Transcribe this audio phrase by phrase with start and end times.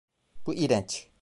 [0.47, 1.11] Bu iğrenç.